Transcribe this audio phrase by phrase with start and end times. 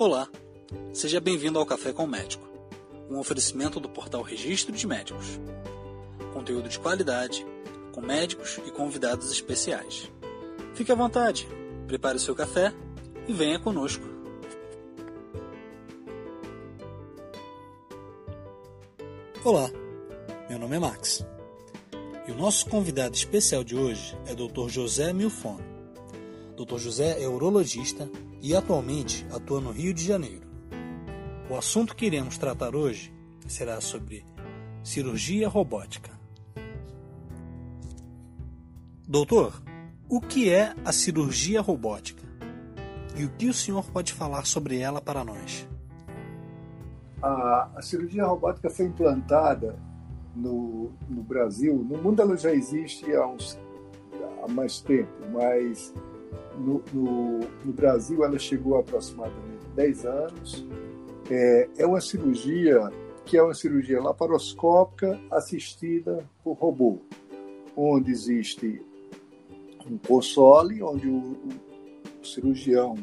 [0.00, 0.30] Olá,
[0.94, 2.48] seja bem-vindo ao Café com o Médico,
[3.10, 5.38] um oferecimento do portal Registro de Médicos.
[6.32, 7.46] Conteúdo de qualidade,
[7.92, 10.10] com médicos e convidados especiais.
[10.72, 11.46] Fique à vontade,
[11.86, 12.72] prepare o seu café
[13.28, 14.02] e venha conosco.
[19.44, 19.70] Olá,
[20.48, 21.26] meu nome é Max
[22.26, 24.70] e o nosso convidado especial de hoje é Dr.
[24.70, 25.60] José Milfon.
[26.56, 26.78] Dr.
[26.78, 28.08] José é urologista
[28.40, 30.48] e atualmente atua no Rio de Janeiro.
[31.50, 33.12] O assunto que iremos tratar hoje
[33.46, 34.24] será sobre
[34.82, 36.10] cirurgia robótica.
[39.06, 39.60] Doutor,
[40.08, 42.22] o que é a cirurgia robótica?
[43.16, 45.68] E o que o senhor pode falar sobre ela para nós?
[47.20, 49.76] A, a cirurgia robótica foi implantada
[50.34, 51.74] no, no Brasil.
[51.74, 53.58] No mundo ela já existe há, uns,
[54.42, 55.92] há mais tempo, mas
[56.58, 60.66] no, no, no, Brasil ela chegou a aproximadamente 10 anos.
[61.30, 62.90] É, é uma cirurgia
[63.24, 66.98] que é uma cirurgia laparoscópica assistida por robô,
[67.76, 68.82] onde existe
[69.88, 71.36] um console, onde o,
[72.20, 72.96] o cirurgião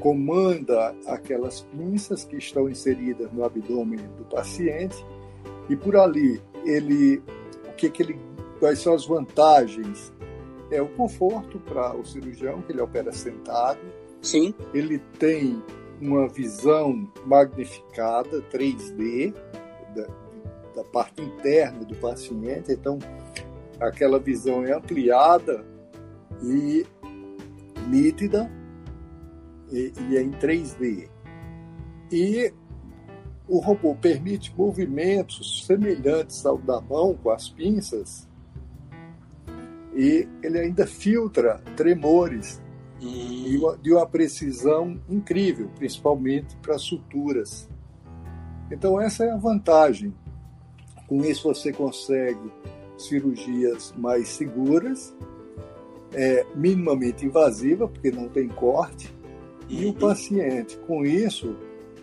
[0.00, 4.96] comanda aquelas pinças que estão inseridas no abdômen do paciente
[5.68, 7.22] e por ali ele
[7.68, 8.18] o que, que ele
[8.58, 10.12] quais são as vantagens
[10.70, 13.80] é o conforto para o cirurgião, que ele opera sentado.
[14.20, 14.54] Sim.
[14.74, 15.62] Ele tem
[16.00, 19.34] uma visão magnificada, 3D,
[19.94, 20.06] da,
[20.76, 22.72] da parte interna do paciente.
[22.72, 22.98] Então,
[23.80, 25.64] aquela visão é ampliada
[26.42, 26.86] e
[27.88, 28.50] nítida
[29.70, 31.08] e, e é em 3D.
[32.12, 32.52] E
[33.46, 38.27] o robô permite movimentos semelhantes ao da mão com as pinças
[39.98, 42.62] e ele ainda filtra tremores
[43.02, 43.76] hum.
[43.82, 47.68] de uma precisão incrível, principalmente para suturas.
[48.70, 50.14] Então essa é a vantagem.
[51.08, 52.52] Com isso você consegue
[52.96, 55.12] cirurgias mais seguras,
[56.12, 59.12] é, minimamente invasiva, porque não tem corte,
[59.68, 59.94] e o uhum.
[59.94, 61.56] paciente, com isso,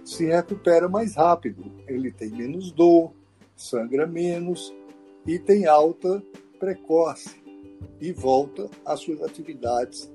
[0.03, 1.63] se recupera mais rápido.
[1.87, 3.13] Ele tem menos dor,
[3.55, 4.75] sangra menos
[5.25, 6.21] e tem alta
[6.59, 7.44] precoce
[7.99, 10.11] e volta às suas atividades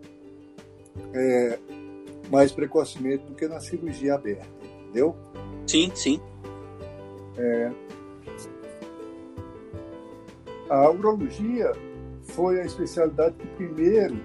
[1.15, 1.59] é,
[2.31, 4.49] mais precocemente do que na cirurgia aberta,
[4.85, 5.17] entendeu?
[5.67, 6.21] Sim, sim.
[7.37, 7.73] É,
[10.69, 11.73] a urologia
[12.23, 14.17] foi a especialidade que primeiro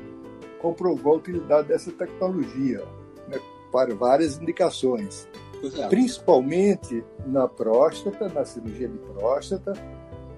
[0.59, 2.83] comprovou a utilidade dessa tecnologia
[3.27, 3.39] né,
[3.71, 5.27] para várias indicações,
[5.63, 5.87] é.
[5.87, 9.73] principalmente na próstata, na cirurgia de próstata,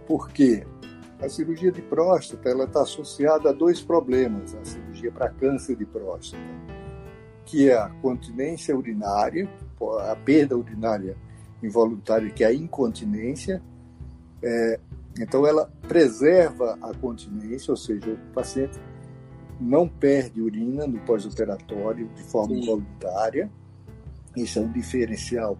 [0.06, 0.66] porque
[1.20, 5.86] a cirurgia de próstata ela está associada a dois problemas, a cirurgia para câncer de
[5.86, 6.44] próstata,
[7.46, 9.50] que é a continência urinária,
[10.10, 11.18] a perda urinária
[11.62, 13.62] involuntária, que é a incontinência.
[14.44, 14.80] É,
[15.20, 18.80] então, ela preserva a continência, ou seja, o paciente
[19.60, 22.62] não perde urina no pós-operatório de forma Sim.
[22.62, 23.50] involuntária.
[24.36, 25.58] Isso é um diferencial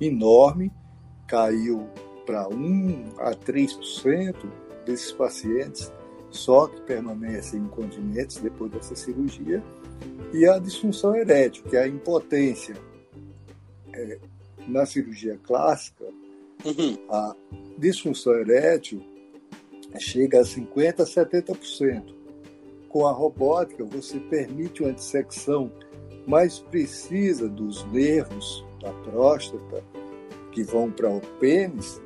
[0.00, 0.72] enorme,
[1.26, 1.86] caiu
[2.24, 4.34] para 1 a 3%
[4.84, 5.92] desses pacientes
[6.34, 9.62] só que permanecem incontinentes depois dessa cirurgia,
[10.32, 12.74] e a disfunção erétil, que é a impotência.
[13.92, 14.18] É,
[14.66, 16.04] na cirurgia clássica,
[16.64, 16.98] uhum.
[17.08, 17.36] a
[17.78, 19.00] disfunção erétil
[20.00, 22.14] chega a 50% a 70%.
[22.88, 25.70] Com a robótica, você permite uma dissecção
[26.26, 29.84] mais precisa dos nervos da próstata
[30.50, 32.00] que vão para o pênis,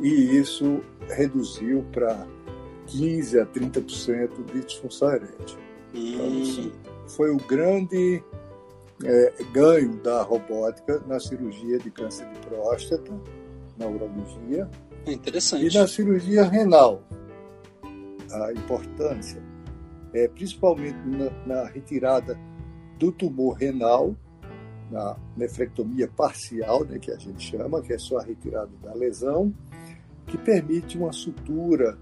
[0.00, 2.26] e isso reduziu para
[2.86, 5.58] 15 a 30% de disfunção erétil.
[5.92, 6.42] Então, hum.
[6.44, 6.72] Então,
[7.08, 8.22] foi o grande
[9.04, 13.12] é, ganho da robótica na cirurgia de câncer de próstata,
[13.76, 14.68] na urologia.
[15.06, 15.66] É interessante.
[15.66, 17.02] E na cirurgia renal.
[18.30, 19.40] A importância
[20.12, 22.38] é principalmente na, na retirada
[22.98, 24.16] do tumor renal,
[24.90, 29.52] na nefrectomia parcial, né, que a gente chama, que é só a retirada da lesão,
[30.34, 31.96] que permite uma sutura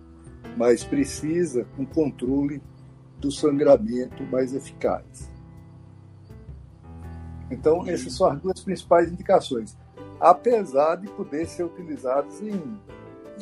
[0.56, 2.62] mais precisa, com controle
[3.19, 5.31] do sangramento mais eficaz.
[7.50, 9.76] Então, essas são as duas principais indicações,
[10.19, 12.58] apesar de poder ser utilizados em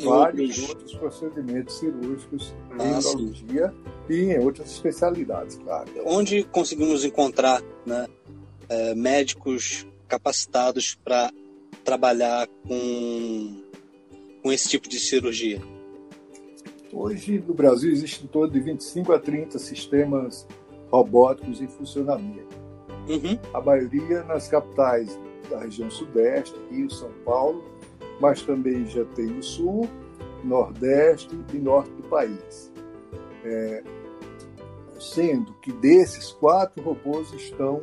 [0.04, 3.74] vários outros, outros procedimentos cirúrgicos ah, em urologia
[4.08, 5.88] e em outras especialidades, claro.
[6.04, 8.08] Onde conseguimos encontrar né,
[8.68, 11.30] é, médicos capacitados para
[11.84, 13.69] trabalhar com
[14.42, 15.60] com esse tipo de cirurgia?
[16.92, 20.46] Hoje no Brasil existem em torno de 25 a 30 sistemas
[20.90, 22.58] robóticos em funcionamento.
[23.08, 23.38] Uhum.
[23.54, 27.64] A maioria nas capitais da região sudeste, Rio, São Paulo,
[28.20, 29.88] mas também já tem no sul,
[30.44, 32.72] nordeste e norte do país.
[33.44, 33.82] É,
[34.98, 37.82] sendo que desses quatro robôs estão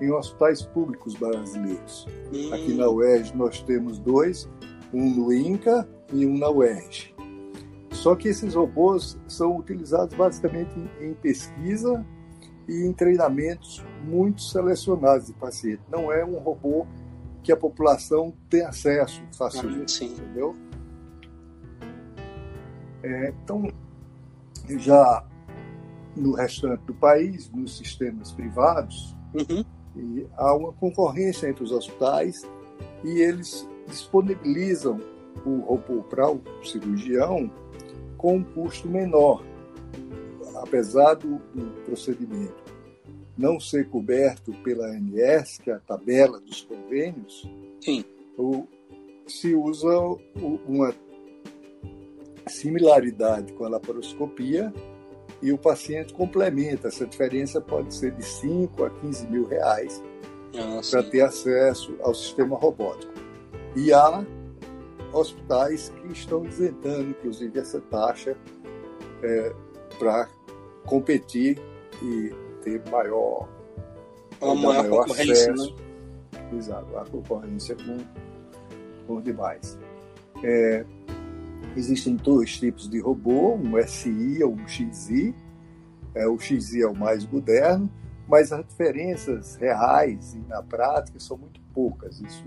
[0.00, 2.06] em hospitais públicos brasileiros.
[2.32, 2.52] Hum.
[2.52, 4.48] Aqui na UERJ nós temos dois,
[4.92, 7.14] um no INCA e um na UERJ.
[7.90, 12.04] Só que esses robôs são utilizados basicamente em pesquisa
[12.68, 15.82] e em treinamentos muito selecionados de paciente.
[15.90, 16.86] Não é um robô
[17.42, 20.56] que a população tem acesso facilmente, ah, entendeu?
[23.02, 23.68] É, então,
[24.78, 25.24] já
[26.16, 29.64] no restante do país, nos sistemas privados, uhum.
[30.36, 32.42] há uma concorrência entre os hospitais
[33.02, 35.00] e eles disponibilizam
[35.44, 37.50] o robô para o cirurgião
[38.16, 39.42] com um custo menor,
[40.56, 42.62] apesar do, do procedimento
[43.36, 47.48] não ser coberto pela ANS, que é a tabela dos convênios,
[47.80, 48.04] Sim.
[48.38, 48.66] O,
[49.26, 49.90] se usa
[50.66, 50.94] uma
[52.46, 54.72] similaridade com a laparoscopia
[55.40, 56.88] e o paciente complementa.
[56.88, 60.02] Essa diferença pode ser de 5 a 15 mil reais
[60.54, 63.12] ah, para ter acesso ao sistema robótico.
[63.74, 64.24] E há
[65.12, 68.36] hospitais que estão isentando, inclusive, essa taxa
[69.22, 69.52] é,
[69.98, 70.28] para
[70.86, 71.58] competir
[72.02, 73.48] e ter maior,
[74.40, 75.76] Uma maior, maior concorrência, acesso.
[76.32, 76.56] Né?
[76.56, 77.98] Exato, a concorrência com,
[79.06, 79.78] com demais.
[80.42, 80.84] É,
[81.74, 85.34] Existem dois tipos de robô, um SI ou um XI.
[86.14, 87.90] É, o XI é o mais moderno,
[88.28, 92.20] mas as diferenças reais e na prática são muito poucas.
[92.20, 92.44] Isso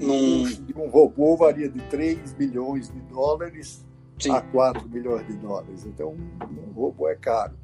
[0.00, 3.84] um, de um robô varia de 3 bilhões de dólares
[4.18, 4.30] Sim.
[4.30, 5.84] a 4 milhões de dólares.
[5.86, 7.54] Então, um, um robô é caro.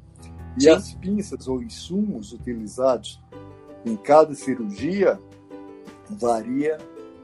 [0.57, 0.69] E Sim.
[0.69, 3.19] as pinças ou insumos utilizados
[3.85, 5.19] em cada cirurgia
[6.09, 6.77] varia,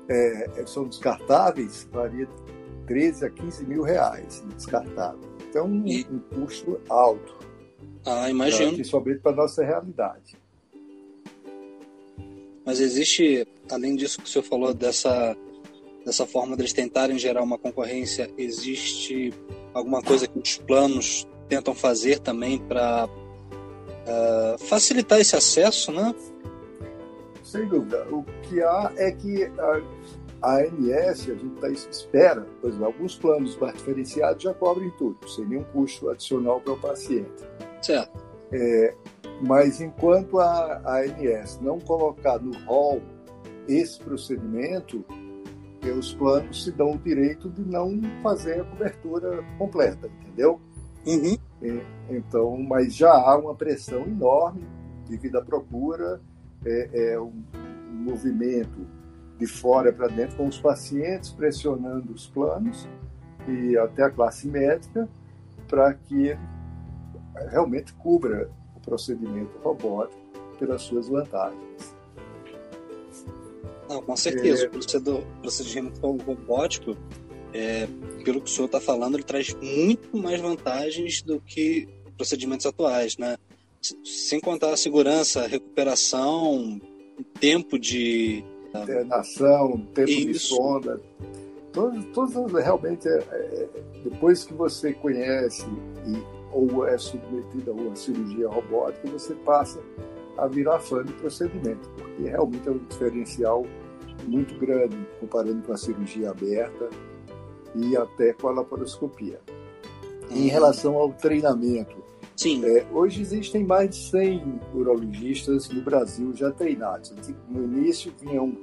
[0.08, 2.28] é, são descartáveis, varia
[2.88, 5.30] 13 a 15 mil reais descartável.
[5.48, 6.06] Então, e...
[6.12, 7.38] um custo alto.
[8.06, 8.74] Ah, imagino.
[8.74, 10.38] Principalmente para a nossa realidade.
[12.66, 15.36] Mas existe, além disso que o senhor falou, dessa,
[16.06, 19.34] dessa forma de eles tentarem gerar uma concorrência, existe
[19.74, 26.14] alguma coisa que os planos tentam fazer também para uh, facilitar esse acesso, né?
[27.44, 28.08] Sem dúvida.
[28.12, 29.84] O que há é que uh,
[30.42, 35.46] a ANS, a gente tá, espera, exemplo, alguns planos mais diferenciados já cobrem tudo, sem
[35.46, 37.44] nenhum custo adicional para o paciente.
[37.82, 38.30] Certo.
[38.52, 38.96] É,
[39.42, 43.02] mas enquanto a, a ANS não colocar no rol
[43.70, 45.06] esse procedimento,
[45.98, 50.60] os planos se dão o direito de não fazer a cobertura completa, entendeu?
[51.06, 51.38] Uhum.
[51.62, 54.68] É, então, mas já há uma pressão enorme
[55.08, 56.22] devido à procura,
[56.66, 57.44] é, é um,
[57.92, 58.86] um movimento
[59.38, 62.88] de fora para dentro, com os pacientes pressionando os planos
[63.48, 65.08] e até a classe médica
[65.68, 66.38] para que
[67.50, 70.20] realmente cubra o procedimento robótico
[70.58, 71.99] pelas suas vantagens.
[73.90, 74.66] Não, com certeza.
[74.66, 74.68] É...
[74.68, 76.96] O procedimento robótico,
[77.52, 77.88] é,
[78.24, 83.18] pelo que o senhor está falando, ele traz muito mais vantagens do que procedimentos atuais,
[83.18, 83.38] né?
[84.04, 86.80] Sem contar a segurança, a recuperação,
[87.40, 88.44] tempo de
[88.76, 90.28] internação, tempo Isso.
[90.28, 91.02] de sonda.
[91.72, 93.70] Todos, todos realmente, é, é,
[94.04, 95.66] depois que você conhece
[96.06, 96.22] e,
[96.52, 99.80] ou é submetido a uma cirurgia robótica, você passa
[100.44, 103.66] a virar fã do procedimento, porque realmente é um diferencial
[104.28, 106.90] muito grande comparando com a cirurgia aberta
[107.76, 109.40] e até com a laparoscopia.
[110.30, 110.50] Em uhum.
[110.50, 111.98] relação ao treinamento,
[112.40, 112.64] Sim.
[112.64, 117.14] É, hoje existem mais de 100 urologistas no Brasil já treinados.
[117.50, 118.58] No início vinham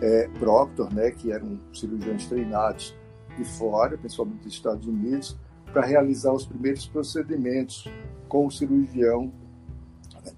[0.00, 2.96] é, Proctor, né, que eram cirurgiões treinados
[3.36, 5.36] de fora, principalmente dos Estados Unidos,
[5.70, 7.86] para realizar os primeiros procedimentos
[8.26, 9.30] com o cirurgião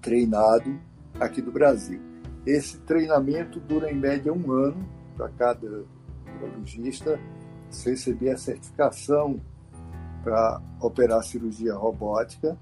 [0.01, 0.79] treinado
[1.19, 1.99] aqui do Brasil.
[2.45, 5.83] Esse treinamento dura em média um ano para cada
[6.37, 7.19] urologista
[7.85, 9.39] receber a certificação
[10.23, 12.57] para operar cirurgia robótica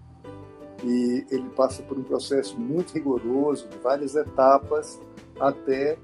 [0.83, 4.99] e ele passa por um processo muito rigoroso, de várias etapas,
[5.39, 5.97] até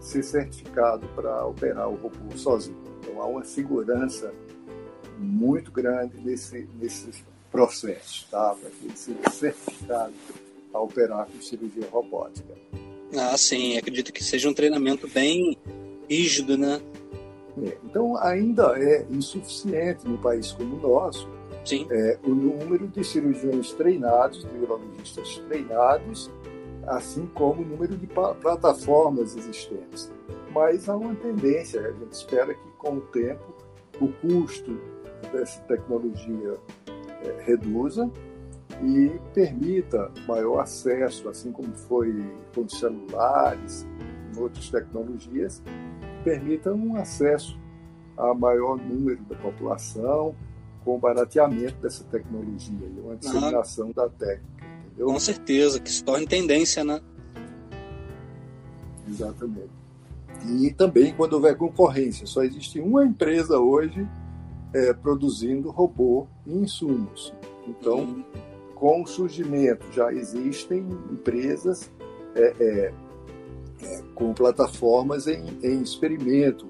[0.00, 2.76] ser certificado para operar o robô sozinho.
[3.00, 4.32] Então há uma segurança
[5.18, 8.54] muito grande nesse, nesse processo, tá?
[8.54, 10.12] para seja certificado
[10.72, 12.54] a operar com cirurgia robótica.
[13.16, 15.56] Ah, sim, acredito que seja um treinamento bem
[16.08, 16.80] rígido, né?
[17.62, 21.28] É, então ainda é insuficiente no país como o nosso
[21.68, 21.86] Sim.
[21.90, 26.30] É, o número de cirurgiões treinados, de urologistas treinados,
[26.86, 30.10] assim como o número de plataformas existentes.
[30.50, 33.54] Mas há uma tendência, a gente espera que com o tempo
[34.00, 34.80] o custo
[35.30, 36.56] dessa tecnologia
[37.22, 38.10] é, reduza
[38.82, 42.14] e permita maior acesso, assim como foi
[42.54, 43.86] com os celulares,
[44.34, 45.62] e outras tecnologias,
[46.22, 47.58] permita um acesso
[48.16, 50.34] a maior número da população
[50.84, 54.64] com o barateamento dessa tecnologia e uma disseminação da técnica.
[54.86, 55.06] Entendeu?
[55.06, 57.00] Com certeza, que se torne tendência, né?
[59.08, 59.70] Exatamente.
[60.46, 62.26] E também quando houver concorrência.
[62.26, 64.06] Só existe uma empresa hoje
[64.72, 67.34] é, produzindo robô e insumos.
[67.66, 68.24] Então, uhum.
[68.78, 70.78] Com o surgimento, já existem
[71.10, 71.90] empresas
[72.34, 72.94] é, é,
[73.82, 76.68] é, com plataformas em, em experimento,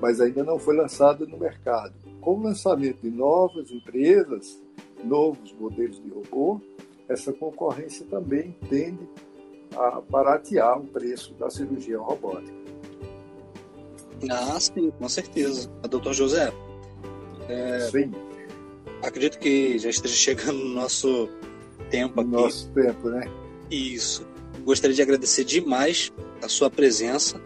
[0.00, 1.92] mas ainda não foi lançada no mercado.
[2.20, 4.62] Com o lançamento de novas empresas,
[5.02, 6.60] novos modelos de robô,
[7.08, 9.08] essa concorrência também tende
[9.76, 12.60] a baratear o preço da cirurgia robótica.
[14.30, 15.68] Ah, sim, com certeza.
[15.88, 16.52] Doutor José,
[17.48, 18.12] é, sim.
[19.02, 21.28] Acredito que já esteja chegando no nosso
[21.90, 22.30] tempo aqui.
[22.30, 23.30] Nosso tempo, né?
[23.70, 24.26] Isso.
[24.64, 27.40] Gostaria de agradecer demais a sua presença.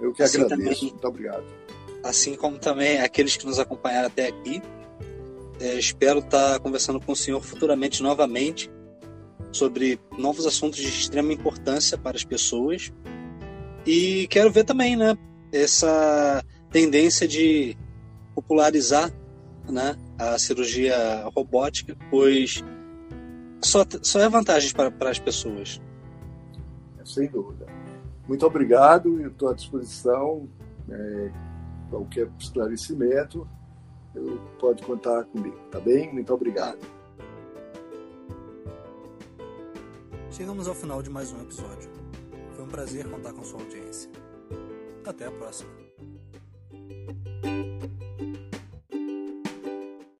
[0.00, 0.80] Eu que assim agradeço.
[0.80, 1.44] Também, Muito obrigado.
[2.02, 4.62] Assim como também aqueles que nos acompanharam até aqui.
[5.60, 8.70] É, espero estar conversando com o senhor futuramente novamente
[9.52, 12.92] sobre novos assuntos de extrema importância para as pessoas.
[13.86, 15.16] E quero ver também, né,
[15.52, 17.76] essa tendência de
[18.34, 19.12] popularizar
[19.68, 22.62] né, a cirurgia robótica, pois
[23.62, 25.80] só, só é vantagem para, para as pessoas.
[27.04, 27.66] Sem dúvida.
[28.28, 30.46] Muito obrigado, eu estou à disposição.
[30.88, 31.32] É,
[31.88, 33.48] qualquer esclarecimento,
[34.14, 36.12] eu, pode contar comigo, tá bem?
[36.12, 36.78] Muito obrigado.
[40.30, 41.90] Chegamos ao final de mais um episódio.
[42.54, 44.10] Foi um prazer contar com sua audiência.
[45.04, 45.79] Até a próxima.